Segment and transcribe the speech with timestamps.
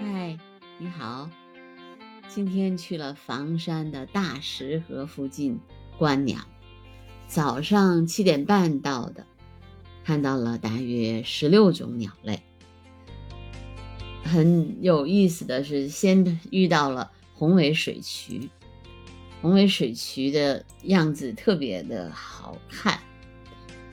[0.00, 0.38] 嗨，
[0.78, 1.28] 你好。
[2.28, 5.58] 今天去了房山的大石河附近
[5.98, 6.38] 观鸟，
[7.26, 9.26] 早上七点半到的，
[10.04, 12.40] 看到了大约十六种鸟类。
[14.22, 18.50] 很有意思的是，先遇到了红尾水渠。
[19.42, 23.00] 红尾水渠的样子特别的好看，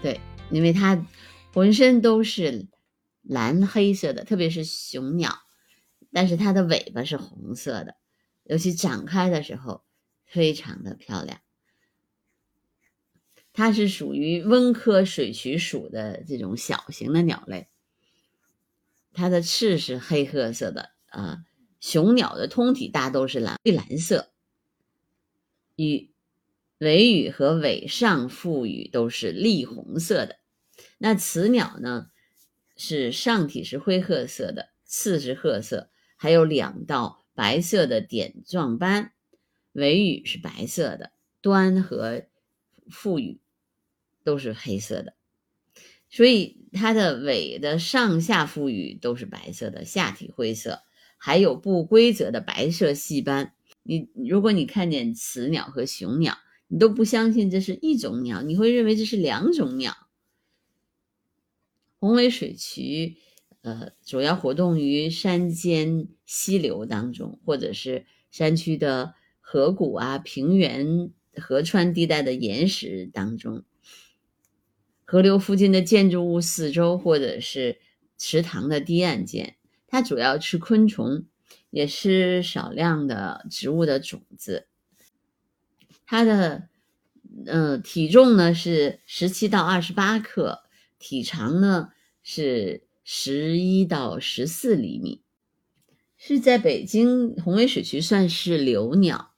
[0.00, 0.20] 对，
[0.50, 1.04] 因为它
[1.52, 2.68] 浑身都是
[3.22, 5.36] 蓝黑色的，特别是雄鸟。
[6.12, 7.96] 但是它的尾巴是红色的，
[8.44, 9.84] 尤其展开的时候
[10.24, 11.40] 非常的漂亮。
[13.52, 17.68] 它是属于温科水渠属的这种小型的鸟类。
[19.12, 21.44] 它的翅是黑褐色的，啊，
[21.80, 24.30] 雄鸟的通体大都是蓝绿蓝色，
[25.74, 26.12] 与
[26.78, 30.38] 尾羽和尾上腹羽都是栗红色的。
[30.98, 32.10] 那雌鸟呢，
[32.76, 35.90] 是上体是灰褐色的，翅是褐色。
[36.20, 39.12] 还有两道白色的点状斑，
[39.70, 42.24] 尾羽是白色的，端和
[42.90, 43.40] 腹羽
[44.24, 45.14] 都是黑色的，
[46.10, 50.82] 所以它的尾的上下腹羽都是白色的，下体灰色，
[51.16, 53.54] 还有不规则的白色细斑。
[53.84, 59.94] 你如果你看见雌鸟和雄鸟，你都不相信这是一种鸟，你会认为这是两种鸟。
[62.00, 63.18] 红尾水渠。
[63.62, 73.64] 呃，主要活动于山间溪流当中，或者是山区的河谷啊、平原、河川地带的岩石当中，
[75.04, 77.80] 河流附近的建筑物四周，或者是
[78.16, 79.56] 池塘的堤岸间。
[79.88, 81.26] 它主要吃昆虫，
[81.70, 84.68] 也吃少量的植物的种子。
[86.06, 86.68] 它的
[87.44, 90.62] 呃体重呢是十七到二十八克，
[91.00, 91.90] 体长呢
[92.22, 92.86] 是。
[93.10, 95.22] 十一到十四厘米，
[96.18, 99.32] 是在北京红尾水渠算是留鸟，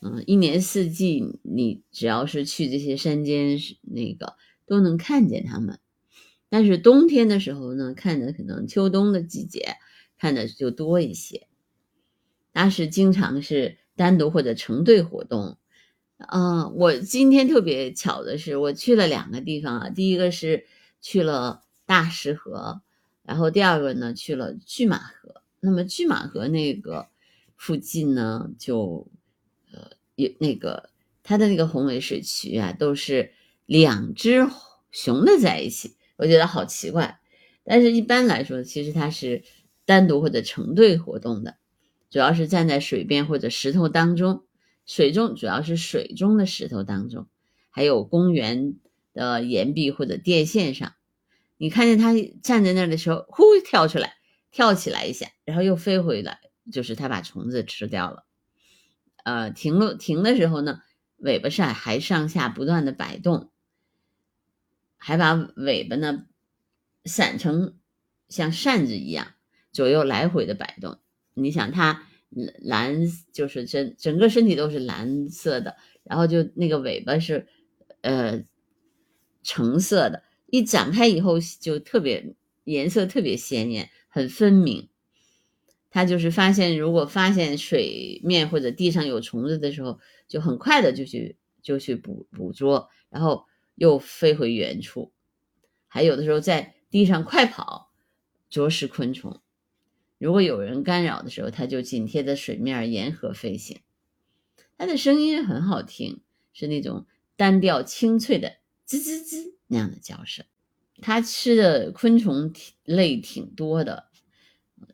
[0.00, 4.34] 嗯，一年四季你只要是去这些山间，那个
[4.66, 5.78] 都能看见它们。
[6.48, 9.76] 但是冬天的时候呢，看的可能秋冬的季节
[10.18, 11.46] 看的就多一些。
[12.52, 15.56] 它是经常是单独或者成对活动。
[16.16, 20.66] 啊，我今天特别巧的是，我去了两个地方啊，第一个是
[21.00, 22.82] 去了大石河。
[23.24, 25.42] 然后第二个呢，去了拒马河。
[25.60, 27.08] 那么拒马河那个
[27.56, 29.08] 附近呢，就
[29.72, 30.90] 呃有那个
[31.22, 33.32] 它的那个红尾水渠啊，都是
[33.64, 34.46] 两只
[34.90, 37.18] 雄的在一起，我觉得好奇怪。
[37.64, 39.42] 但是一般来说，其实它是
[39.86, 41.56] 单独或者成对活动的，
[42.10, 44.44] 主要是站在水边或者石头当中，
[44.84, 47.26] 水中主要是水中的石头当中，
[47.70, 48.74] 还有公园
[49.14, 50.92] 的岩壁或者电线上。
[51.56, 54.14] 你看见它站在那儿的时候，呼跳出来，
[54.50, 56.40] 跳起来一下，然后又飞回来，
[56.72, 58.24] 就是它把虫子吃掉了。
[59.24, 60.82] 呃，停了停的时候呢，
[61.16, 63.50] 尾巴上还上下不断的摆动，
[64.96, 66.26] 还把尾巴呢
[67.04, 67.78] 散成
[68.28, 69.34] 像扇子一样
[69.72, 70.98] 左右来回的摆动。
[71.34, 72.06] 你想它
[72.60, 77.46] 蓝，就是整整个身体都是蓝色的，然后就那个尾巴是
[78.02, 78.44] 呃
[79.42, 80.22] 橙色的。
[80.54, 84.88] 一展开以后就特别颜色特别鲜艳，很分明。
[85.90, 89.98] 它就是发现，如果发现水面或者地上有虫子的时候，
[90.28, 95.10] 就很快的就去就去捕捕捉，然后又飞回原处。
[95.88, 97.90] 还有的时候在地上快跑，
[98.48, 99.40] 啄食昆虫。
[100.18, 103.80] 如果有人干扰的时候，它就紧贴着水面沿河飞行。
[104.78, 106.20] 它的声音很好听，
[106.52, 109.54] 是那种单调清脆的吱吱吱。
[109.74, 110.44] 那样的叫声，
[111.02, 112.52] 它吃的昆虫
[112.84, 114.06] 类挺多的，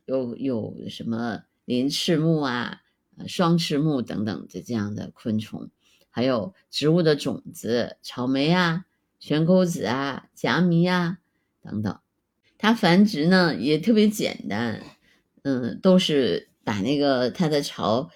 [0.05, 2.81] 有有什么鳞翅目啊、
[3.27, 5.69] 双翅目等等的这样的昆虫，
[6.09, 8.85] 还有植物的种子，草莓啊、
[9.19, 11.19] 悬钩子啊、甲米啊
[11.61, 11.99] 等等。
[12.57, 14.83] 它繁殖呢也特别简单，
[15.43, 18.09] 嗯，都是把那个它的巢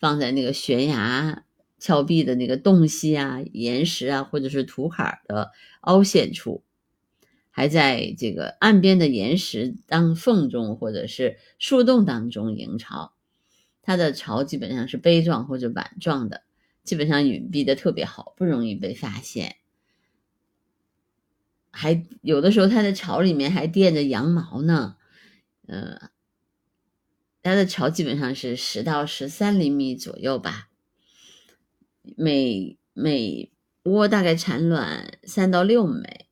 [0.00, 1.44] 放在那个悬崖。
[1.78, 5.52] 峭壁的那个洞隙啊、岩石啊，或者是土坎的
[5.82, 6.64] 凹陷处，
[7.50, 13.12] 还在这个岸边的岩石当缝中，或者是树洞当中营巢。
[13.82, 16.42] 它的巢基本上是杯状或者碗状的，
[16.84, 19.56] 基本上隐蔽的特别好，不容易被发现。
[21.70, 24.96] 还有的时候，它的巢里面还垫着羊毛呢。
[25.66, 26.10] 呃，
[27.42, 30.67] 它的巢基本上是十到十三厘米左右吧。
[32.16, 33.52] 每每
[33.84, 36.28] 窝大概产卵三到六枚，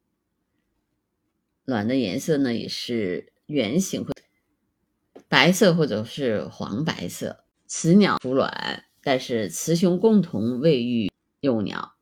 [1.65, 4.13] 卵的颜色呢也是圆形或，
[5.29, 7.45] 白色或者是黄白色。
[7.67, 11.97] 雌鸟孵卵，但是雌雄共同喂育幼鸟，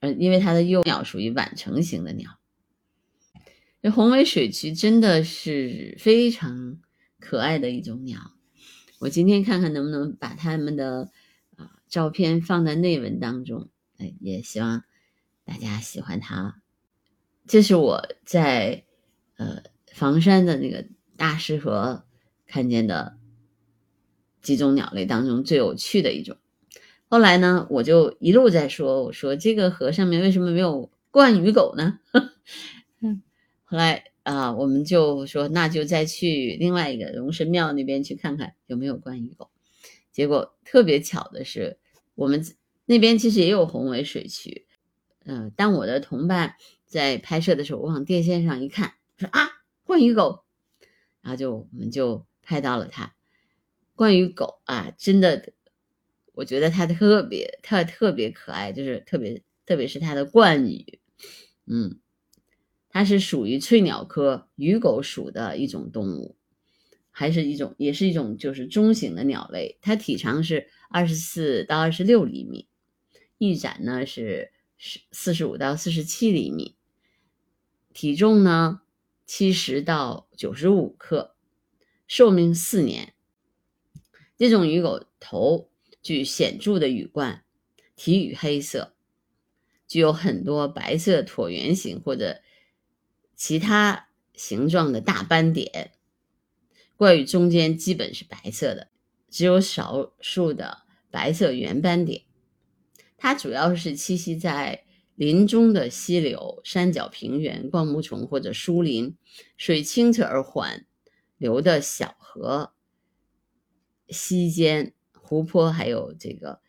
[0.00, 2.38] 嗯，因为它的幼鸟属于晚成型的鸟。
[3.82, 6.78] 这红尾水渠真的是非常
[7.18, 8.20] 可爱的一种鸟。
[9.00, 11.10] 我今天看看能不能把它们的
[11.92, 13.68] 照片放在内文当中，
[13.98, 14.82] 哎，也希望
[15.44, 16.62] 大家喜欢它。
[17.46, 18.84] 这是我在
[19.36, 19.62] 呃
[19.92, 20.86] 房山的那个
[21.18, 22.06] 大石河
[22.46, 23.18] 看见的。
[24.40, 26.36] 几种鸟类当中最有趣的一种。
[27.06, 32.00] 后来呢，我就一路在说，我说这个河上面为什么没有冠鱼狗呢？
[33.62, 39.48] 后来啊，我们就说那就再去另外一个龙神庙那边去看看有没有冠鱼狗。
[40.10, 41.78] 结果特别巧的是，
[42.14, 42.44] 我们
[42.84, 44.66] 那边其实也有红尾水渠。
[45.24, 49.48] 嗯，当我的同伴在拍摄的时候，我往电线上一看，说啊，
[49.84, 50.44] 冠鱼狗，
[51.20, 53.14] 然后就我们就拍到了它。
[53.94, 55.52] 关于狗啊，真的，
[56.32, 60.98] 我觉得它特别，它特别可爱，就是特别，特别是它的冠羽，
[61.66, 62.00] 嗯，
[62.88, 66.36] 它是属于翠鸟科鱼狗属的一种动物，
[67.12, 69.78] 还是一种，也是一种就是中型的鸟类。
[69.80, 72.66] 它体长是二十四到二十六厘米，
[73.38, 76.74] 翼展呢是是四十五到四十七厘米，
[77.92, 78.80] 体重呢
[79.26, 81.36] 七十到九十五克，
[82.08, 83.14] 寿命四年。
[84.36, 85.70] 这种鱼狗头
[86.02, 87.44] 具显著的羽冠，
[87.94, 88.94] 体羽黑色，
[89.86, 92.40] 具有很多白色椭圆形或者
[93.36, 95.92] 其他形状的大斑点，
[97.02, 98.86] 冠羽中间基本是白色的，
[99.28, 102.22] 只有少数的白色圆斑点。
[103.16, 104.84] 它主要是栖息在
[105.16, 109.16] 林中的溪流、山脚平原、灌木丛或者疏林、
[109.56, 110.86] 水清澈而缓
[111.38, 112.72] 流的小河。
[114.06, 116.60] 溪间、湖泊，还有这个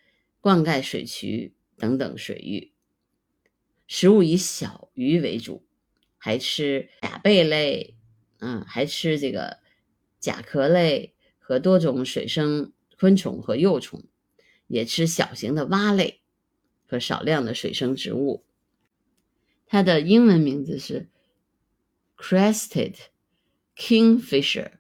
[0.42, 2.74] 灌溉水渠等等水域，
[3.86, 5.64] 食物以小鱼为主，
[6.18, 7.96] 还吃甲贝类，
[8.40, 9.60] 嗯，还吃这个
[10.24, 14.06] 甲壳类和多种水生昆虫和幼虫，
[14.68, 16.22] 也吃小型的蛙类
[16.86, 18.46] 和少量的水生植物。
[19.66, 21.10] 它的英文名字是
[22.16, 22.96] Crested
[23.76, 24.72] Kingfisher。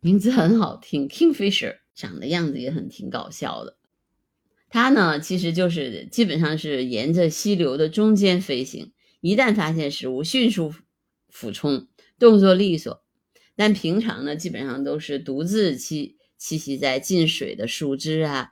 [0.00, 3.78] 名字很好听，Kingfisher 长的样子也很挺搞笑的。
[4.68, 8.92] 它呢，其实就是基本上是沿着溪流的中间飞行，
[9.22, 10.74] 一旦发现食物，迅速
[11.30, 11.88] 俯冲，
[12.18, 13.02] 动作利索。
[13.60, 18.48] 但平常呢，基本上都是独自栖栖息在进水的树枝啊、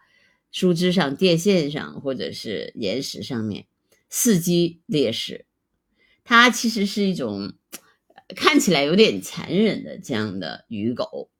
[0.52, 3.64] 树枝上、电线上或者是岩石上面，
[4.12, 5.46] 伺机猎食。
[6.24, 7.54] 它其实是一种
[8.36, 11.30] 看起来有点残忍的这样的鱼狗。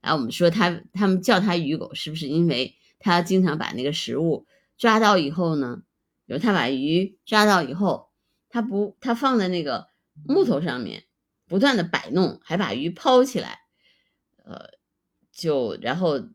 [0.00, 4.46] 然后我们说他他们叫它鱼狗，是不是因为它经常把那个食物
[4.76, 5.84] 抓到以后呢？
[6.26, 8.08] 比如他把鱼抓到以后，
[8.48, 9.86] 他不他放在那个
[10.26, 11.04] 木头上面，
[11.52, 13.58] 不断的摆弄，还把鱼抛起来，
[14.42, 14.70] 呃，
[15.30, 16.30] 就然后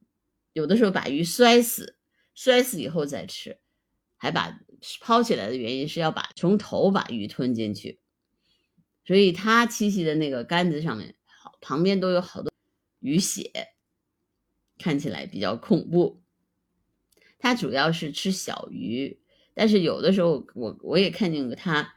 [0.54, 1.98] 有的时候把鱼摔死，
[2.36, 3.58] 摔死以后再吃，
[4.16, 4.60] 还把
[5.02, 8.00] 抛起来的原因是要把从头把鱼吞进去，
[9.06, 11.16] 所以它栖息的那个杆子上面，
[11.62, 12.52] 旁边都有好多。
[13.00, 13.70] 鱼血
[14.78, 16.22] 看起来比较恐怖，
[17.40, 19.20] 它主要是吃小鱼，
[19.56, 21.96] 但是有的时候我我也看见过它，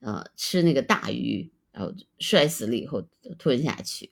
[0.00, 3.06] 呃，吃那个大鱼，然后摔死了以后
[3.38, 4.10] 吞下去。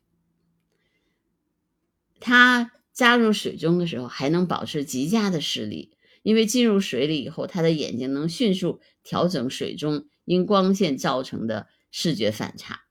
[2.21, 12.83] 它加入水中的时候还能保持极佳的视力，因为进入水里以后，它的眼睛能迅速调整水中因光线造成的视觉反差，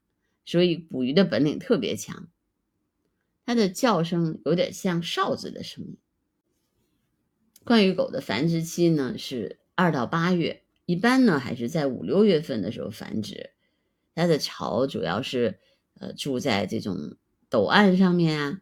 [0.44, 2.28] 所以捕鱼的本领特别强。
[3.46, 5.98] 它的叫声有点像哨子的声音。
[7.64, 13.52] 冠羽狗的繁殖期呢是二到八月，一般呢还是在五六月份的时候繁殖。
[14.16, 15.60] 它的巢主要是
[16.00, 17.18] 呃住在这种
[17.50, 18.62] 陡岸上面啊、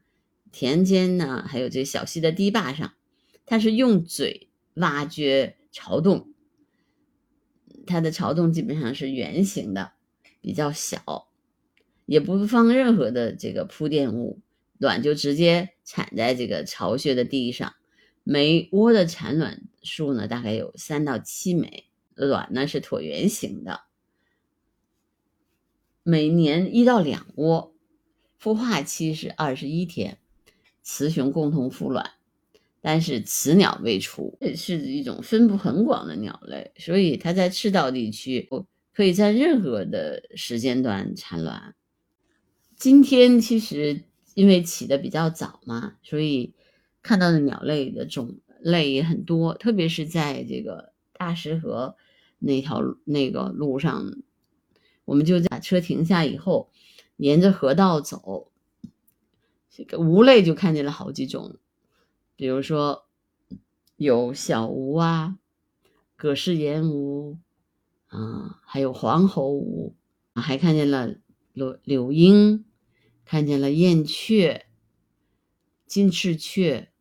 [0.52, 2.94] 田间呢，还有这小溪的堤坝上。
[3.46, 6.34] 它是用嘴挖掘巢洞，
[7.86, 9.92] 它的巢洞基本上是圆形的，
[10.40, 11.28] 比较小，
[12.06, 14.40] 也不放任何的这个铺垫物。
[14.78, 17.74] 卵就直接产在这个巢穴的地上，
[18.24, 23.82] 每窝的产卵数呢大概有三到七枚，卵呢是椭圆形的，
[26.04, 27.74] 每年一到两窝，
[28.42, 30.18] 孵化期是二十一天，
[30.82, 32.12] 雌雄共同孵卵，
[32.82, 38.50] 但是雌鸟未出，是一种分布很广的鸟类，所以它在赤道地区
[38.94, 41.76] 可以在任何的时间段产卵。
[42.76, 44.04] 今天其实。
[44.34, 46.54] 因为起的比较早嘛，所以
[47.02, 51.98] 看到的鸟类的种类也很多，特别是在这个大石河
[52.40, 54.16] 那条那个路上，
[55.12, 56.72] 我们就把车停下以后，
[57.18, 58.50] 沿着河道走，
[59.70, 61.58] 这个吴类就看见了好几种，
[62.38, 63.10] 比如说
[63.98, 65.38] 有小吴啊、
[66.16, 67.38] 葛氏岩吴
[68.08, 69.98] 啊，还有黄喉吴，
[70.34, 71.16] 还看见了
[71.52, 72.64] 柳柳莺。
[73.24, 74.66] 看见了燕雀、
[75.86, 76.92] 金翅雀、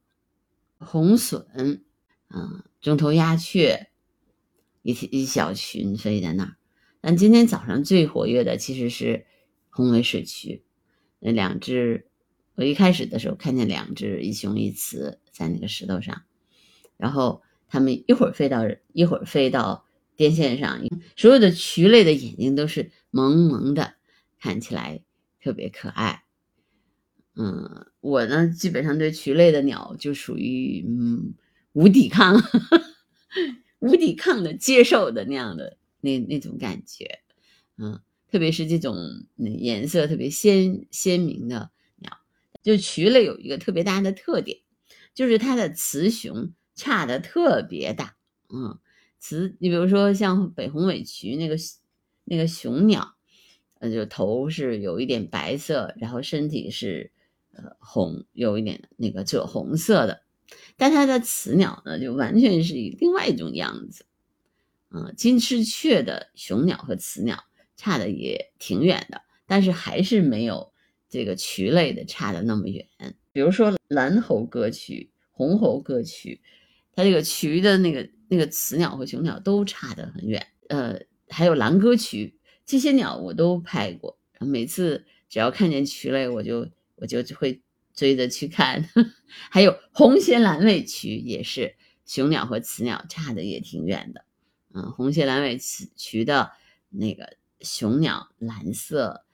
[0.78, 1.82] 红隼，
[2.28, 3.90] 啊，中头鸦雀，
[4.82, 6.59] 一一小群飞在那儿。
[7.00, 9.26] 但今天早上最活跃的其实是
[9.68, 10.62] 红尾水渠，
[11.18, 12.06] 那两只，
[12.54, 16.22] 我一开始的时候看见两只一雄一雌在那个石头上，
[16.96, 19.84] 然后它们一会儿飞到一会儿飞到
[20.16, 20.80] 电线上，
[21.16, 23.94] 所有的渠类的眼睛都是萌萌的，
[24.40, 25.02] 看起来。
[25.42, 26.24] 特别可爱，
[27.34, 31.32] 嗯，我呢基本上对渠类的鸟就属于嗯
[31.72, 32.38] 无抵抗、
[33.78, 37.20] 无抵抗 的接受的那样的那那种感觉，
[37.78, 38.96] 嗯，特别是这种
[39.36, 42.10] 颜色特别鲜鲜明的鸟，
[42.62, 44.58] 就渠类有一个特别大的特点，
[45.14, 48.16] 就是它的雌雄差的特别大，
[48.48, 48.78] 嗯，
[49.18, 51.56] 雌你比如说像北红尾渠那个
[52.24, 53.16] 那个雄鸟。
[53.82, 57.10] 呃就头是有一点白色，然后身体是
[57.54, 60.20] 呃红，有一点那个赭红色的。
[60.76, 64.04] 但它的雌鸟呢，就完全是另外一种样子。
[64.92, 67.44] 嗯，金翅雀的雄鸟和雌鸟
[67.76, 70.72] 差的也挺远的，但是还是没有
[71.08, 72.86] 这个渠类的差的那么远。
[73.32, 76.40] 比如说蓝喉歌曲、红喉歌曲，
[76.92, 80.46] 它这个渠的那个那个雌鸟和雄鸟都差得很远。
[80.68, 82.36] 呃，还有蓝歌曲。
[82.66, 87.62] 这些鸟我都拍过，每次只要看见渠类，我就我就会
[87.94, 88.88] 追着去看。
[89.50, 91.74] 还有红衔蓝尾渠也是
[92.06, 94.24] 雄鸟和雌鸟差的也挺远的。
[94.72, 95.58] 嗯，红蝎蓝尾
[95.96, 96.52] 渠的
[96.88, 99.24] 那个雄鸟蓝色，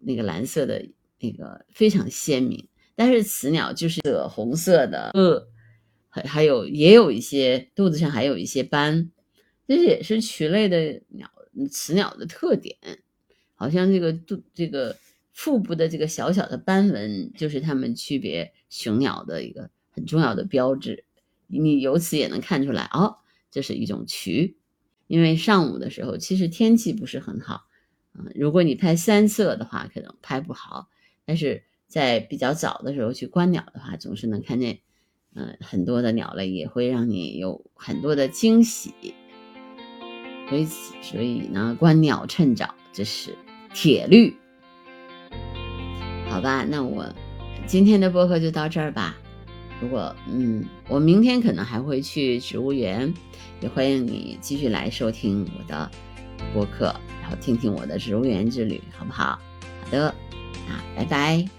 [0.00, 0.88] 那个蓝色的
[1.20, 5.48] 那个非常鲜明，但是雌鸟就是红色的，呃，
[6.08, 9.10] 还还有也有一些肚子上还有一些斑，
[9.66, 11.30] 这也是渠类的鸟。
[11.70, 12.76] 雌鸟的特点，
[13.54, 14.94] 好像这个肚这个
[15.32, 21.04] 腹部的这个小小的斑纹，就是它们区别雄鸟的一个很重要的标志。
[21.46, 23.16] 你由此也能看出来，哦，
[23.50, 24.58] 这是一种渠。
[25.06, 27.66] 因为上午的时候其实天气不是很好，
[28.14, 30.88] 嗯，如果你拍三色的话，可能拍不好。
[31.24, 34.80] 但是在比较早的时候去观鸟的话，总是能看见，
[35.34, 38.94] 嗯，很多的鸟类也会让你有很多的惊喜。
[40.48, 40.64] 所以，
[41.02, 43.36] 所以呢，观鸟趁早，这是
[43.74, 44.36] 铁律。
[46.28, 47.12] 好吧，那我
[47.66, 49.16] 今天的播客就到这儿吧。
[49.80, 53.12] 如果嗯，我明天可能还会去植物园，
[53.60, 55.90] 也欢迎你继续来收听我的
[56.52, 56.86] 播客，
[57.22, 59.38] 然后听听我的植物园之旅，好不好？
[59.84, 60.08] 好的，
[60.68, 61.55] 啊，拜拜。